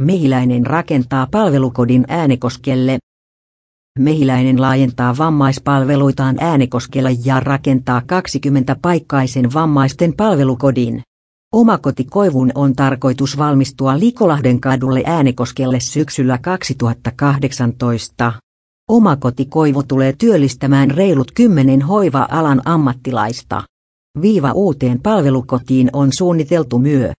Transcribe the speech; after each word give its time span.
Mehiläinen 0.00 0.66
rakentaa 0.66 1.26
palvelukodin 1.30 2.04
Äänekoskelle. 2.08 2.98
Mehiläinen 3.98 4.60
laajentaa 4.60 5.18
vammaispalveluitaan 5.18 6.36
Äänekoskella 6.40 7.08
ja 7.24 7.40
rakentaa 7.40 8.00
20-paikkaisen 8.00 9.54
vammaisten 9.54 10.14
palvelukodin. 10.16 11.02
Omakoti 11.52 12.04
Koivun 12.04 12.50
on 12.54 12.76
tarkoitus 12.76 13.38
valmistua 13.38 13.98
Likolahden 13.98 14.60
kadulle 14.60 15.02
Äänekoskelle 15.06 15.80
syksyllä 15.80 16.38
2018. 16.38 18.32
Omakotikoivu 18.88 19.82
tulee 19.82 20.14
työllistämään 20.18 20.90
reilut 20.90 21.32
kymmenen 21.32 21.82
hoiva-alan 21.82 22.62
ammattilaista. 22.64 23.62
Viiva 24.22 24.52
uuteen 24.52 25.00
palvelukotiin 25.02 25.90
on 25.92 26.08
suunniteltu 26.12 26.78
myö. 26.78 27.12